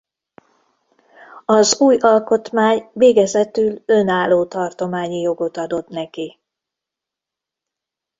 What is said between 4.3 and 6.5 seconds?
tartományi jogot adott neki.